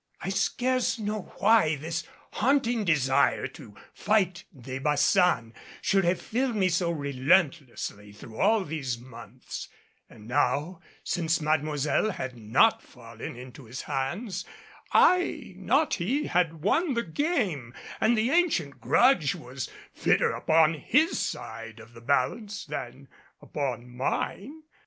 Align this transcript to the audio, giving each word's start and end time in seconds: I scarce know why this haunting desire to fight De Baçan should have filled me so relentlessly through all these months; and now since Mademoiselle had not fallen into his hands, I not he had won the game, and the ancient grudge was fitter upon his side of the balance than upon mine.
I 0.19 0.29
scarce 0.29 0.97
know 0.97 1.31
why 1.37 1.75
this 1.75 2.03
haunting 2.31 2.83
desire 2.83 3.45
to 3.49 3.75
fight 3.93 4.45
De 4.59 4.79
Baçan 4.79 5.53
should 5.79 6.05
have 6.05 6.19
filled 6.19 6.55
me 6.55 6.69
so 6.69 6.89
relentlessly 6.89 8.11
through 8.11 8.39
all 8.39 8.63
these 8.63 8.97
months; 8.97 9.69
and 10.09 10.27
now 10.27 10.81
since 11.03 11.39
Mademoiselle 11.39 12.09
had 12.13 12.35
not 12.35 12.81
fallen 12.81 13.35
into 13.35 13.65
his 13.65 13.83
hands, 13.83 14.43
I 14.91 15.53
not 15.57 15.93
he 15.93 16.25
had 16.25 16.61
won 16.63 16.95
the 16.95 17.03
game, 17.03 17.75
and 17.99 18.17
the 18.17 18.31
ancient 18.31 18.81
grudge 18.81 19.35
was 19.35 19.69
fitter 19.93 20.31
upon 20.31 20.73
his 20.73 21.19
side 21.19 21.79
of 21.79 21.93
the 21.93 22.01
balance 22.01 22.65
than 22.65 23.07
upon 23.39 23.87
mine. 23.87 24.63